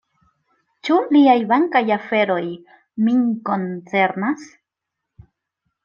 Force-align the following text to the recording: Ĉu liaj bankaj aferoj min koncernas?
Ĉu 0.87 0.97
liaj 1.15 1.35
bankaj 1.51 1.83
aferoj 1.97 2.41
min 3.05 3.23
koncernas? 3.51 4.53